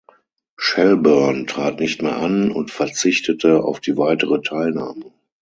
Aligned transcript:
Shelbourne 0.59 1.45
trat 1.45 1.79
nicht 1.79 2.01
mehr 2.01 2.17
an 2.17 2.51
und 2.51 2.71
verzichtete 2.71 3.63
auf 3.63 3.79
die 3.79 3.97
weitere 3.97 4.41
Teilnahme. 4.41 5.13